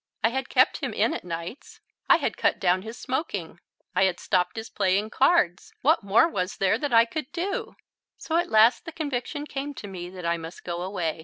I 0.23 0.29
had 0.29 0.49
kept 0.49 0.77
him 0.77 0.93
in 0.93 1.13
at 1.13 1.23
nights. 1.23 1.79
I 2.09 2.15
had 2.17 2.35
cut 2.35 2.59
down 2.59 2.81
his 2.81 2.97
smoking. 2.97 3.59
I 3.95 4.05
had 4.05 4.19
stopped 4.19 4.55
his 4.55 4.67
playing 4.67 5.11
cards. 5.11 5.75
What 5.83 6.01
more 6.03 6.27
was 6.27 6.57
there 6.57 6.79
that 6.79 6.91
I 6.91 7.05
could 7.05 7.31
do? 7.31 7.75
So 8.17 8.37
at 8.37 8.49
last 8.49 8.85
the 8.85 8.91
conviction 8.91 9.45
came 9.45 9.75
to 9.75 9.85
me 9.87 10.09
that 10.09 10.25
I 10.25 10.37
must 10.37 10.63
go 10.63 10.81
away. 10.81 11.19